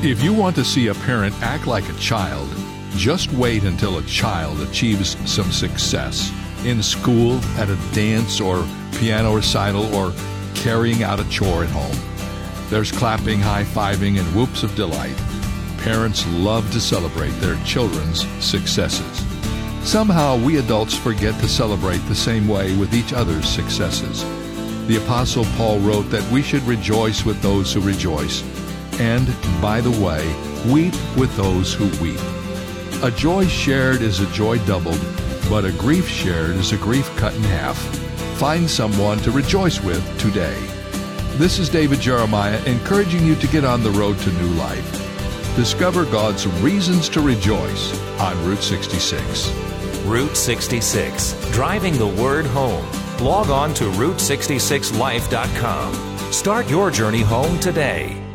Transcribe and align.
If 0.00 0.22
you 0.22 0.32
want 0.32 0.54
to 0.54 0.64
see 0.64 0.86
a 0.86 0.94
parent 0.94 1.34
act 1.42 1.66
like 1.66 1.88
a 1.88 1.92
child, 1.94 2.48
just 2.92 3.32
wait 3.32 3.64
until 3.64 3.98
a 3.98 4.02
child 4.04 4.60
achieves 4.60 5.16
some 5.28 5.50
success 5.50 6.32
in 6.64 6.84
school, 6.84 7.40
at 7.56 7.68
a 7.68 7.76
dance 7.92 8.40
or 8.40 8.64
piano 8.92 9.34
recital, 9.34 9.92
or 9.92 10.12
carrying 10.54 11.02
out 11.02 11.18
a 11.18 11.28
chore 11.28 11.64
at 11.64 11.70
home. 11.70 11.96
There's 12.70 12.92
clapping, 12.92 13.40
high 13.40 13.64
fiving, 13.64 14.20
and 14.20 14.36
whoops 14.36 14.62
of 14.62 14.76
delight. 14.76 15.16
Parents 15.78 16.24
love 16.28 16.70
to 16.72 16.80
celebrate 16.80 17.34
their 17.40 17.60
children's 17.64 18.24
successes. 18.38 19.26
Somehow, 19.82 20.36
we 20.36 20.58
adults 20.58 20.96
forget 20.96 21.34
to 21.40 21.48
celebrate 21.48 21.98
the 22.06 22.14
same 22.14 22.46
way 22.46 22.76
with 22.76 22.94
each 22.94 23.12
other's 23.12 23.48
successes. 23.48 24.22
The 24.86 25.00
Apostle 25.02 25.44
Paul 25.56 25.80
wrote 25.80 26.08
that 26.10 26.30
we 26.30 26.40
should 26.40 26.62
rejoice 26.62 27.24
with 27.24 27.42
those 27.42 27.72
who 27.72 27.80
rejoice, 27.80 28.44
and, 28.98 29.28
by 29.60 29.80
the 29.80 29.90
way, 29.90 30.26
weep 30.72 30.94
with 31.16 31.34
those 31.36 31.72
who 31.72 31.86
weep. 32.02 32.20
A 33.02 33.10
joy 33.10 33.46
shared 33.46 34.02
is 34.02 34.20
a 34.20 34.30
joy 34.32 34.58
doubled, 34.66 35.00
but 35.48 35.64
a 35.64 35.72
grief 35.72 36.08
shared 36.08 36.56
is 36.56 36.72
a 36.72 36.76
grief 36.76 37.08
cut 37.16 37.34
in 37.34 37.42
half. 37.44 37.78
Find 38.38 38.68
someone 38.68 39.18
to 39.18 39.30
rejoice 39.30 39.82
with 39.82 40.02
today. 40.18 40.58
This 41.36 41.58
is 41.58 41.68
David 41.68 42.00
Jeremiah 42.00 42.62
encouraging 42.64 43.24
you 43.24 43.36
to 43.36 43.46
get 43.46 43.64
on 43.64 43.82
the 43.82 43.92
road 43.92 44.18
to 44.18 44.32
new 44.32 44.50
life. 44.54 44.92
Discover 45.54 46.06
God's 46.06 46.46
reasons 46.60 47.08
to 47.10 47.20
rejoice 47.20 47.96
on 48.20 48.44
Route 48.44 48.62
66. 48.62 49.52
Route 50.04 50.36
66, 50.36 51.50
driving 51.52 51.98
the 51.98 52.06
word 52.06 52.46
home. 52.46 52.86
Log 53.20 53.50
on 53.50 53.74
to 53.74 53.84
Route66Life.com. 53.84 56.32
Start 56.32 56.68
your 56.68 56.90
journey 56.90 57.22
home 57.22 57.58
today. 57.58 58.27